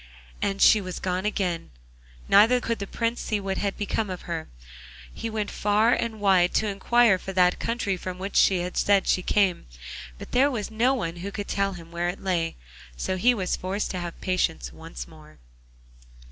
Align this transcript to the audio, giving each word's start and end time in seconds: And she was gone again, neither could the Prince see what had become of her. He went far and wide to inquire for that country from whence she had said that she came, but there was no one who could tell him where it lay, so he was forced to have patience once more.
And 0.41 0.63
she 0.63 0.81
was 0.81 0.97
gone 0.99 1.27
again, 1.27 1.69
neither 2.27 2.59
could 2.59 2.79
the 2.79 2.87
Prince 2.87 3.21
see 3.21 3.39
what 3.39 3.59
had 3.59 3.77
become 3.77 4.09
of 4.09 4.23
her. 4.23 4.47
He 5.13 5.29
went 5.29 5.51
far 5.51 5.93
and 5.93 6.19
wide 6.19 6.55
to 6.55 6.65
inquire 6.67 7.19
for 7.19 7.33
that 7.33 7.59
country 7.59 7.95
from 7.97 8.17
whence 8.17 8.39
she 8.39 8.61
had 8.61 8.77
said 8.77 9.03
that 9.03 9.07
she 9.11 9.21
came, 9.21 9.67
but 10.17 10.31
there 10.31 10.49
was 10.49 10.71
no 10.71 10.95
one 10.95 11.17
who 11.17 11.31
could 11.31 11.47
tell 11.47 11.73
him 11.73 11.91
where 11.91 12.09
it 12.09 12.19
lay, 12.23 12.55
so 12.97 13.15
he 13.15 13.35
was 13.35 13.55
forced 13.55 13.91
to 13.91 13.99
have 13.99 14.19
patience 14.21 14.73
once 14.73 15.07
more. 15.07 15.37